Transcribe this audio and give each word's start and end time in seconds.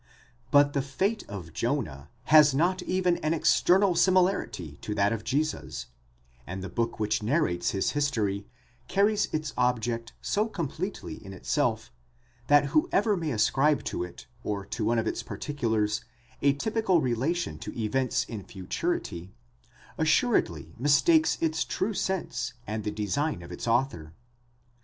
But 0.49 0.73
the 0.73 0.81
fate 0.81 1.23
of 1.29 1.53
Jonah 1.53 2.09
has 2.33 2.55
not 2.55 2.81
even 2.81 3.17
an 3.17 3.35
external 3.35 3.93
similarity 3.93 4.79
to 4.81 4.95
that 4.95 5.13
of 5.13 5.23
Jesus; 5.23 5.85
and 6.47 6.63
the 6.63 6.69
book 6.69 6.99
which 6.99 7.21
narrates 7.21 7.69
his 7.69 7.91
history 7.91 8.47
carries 8.87 9.27
its 9.31 9.53
object 9.57 10.13
so 10.19 10.47
completely 10.47 11.23
in 11.23 11.33
itself, 11.33 11.91
that 12.47 12.65
who 12.73 12.89
ever 12.91 13.15
may 13.15 13.29
ascribe 13.31 13.83
to 13.83 14.03
it 14.03 14.25
or 14.43 14.65
to 14.65 14.83
one 14.85 14.97
of 14.97 15.05
its 15.05 15.21
particulars, 15.21 16.03
a 16.41 16.53
typical 16.53 16.99
relation 16.99 17.59
to 17.59 17.79
events 17.79 18.23
in 18.23 18.43
futurity, 18.43 19.35
assuredly 19.99 20.73
mistakes 20.79 21.37
its 21.41 21.63
true 21.63 21.93
sense 21.93 22.53
and 22.65 22.83
the 22.83 22.89
design 22.89 23.43
of 23.43 23.51
its 23.51 23.67
author. 23.67 24.15